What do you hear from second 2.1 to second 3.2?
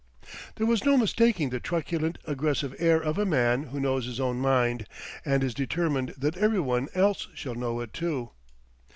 aggressive air of